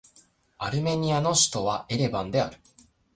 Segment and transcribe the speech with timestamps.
[0.57, 2.57] アルメニアの首都はエレバンである